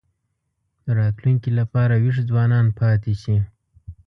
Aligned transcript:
د 0.83 0.87
راتلونکي 0.99 1.49
لپاره 1.59 1.93
وېښ 2.03 2.17
ځوانان 2.29 2.65
پاتې 2.79 3.13
شي. 3.21 3.37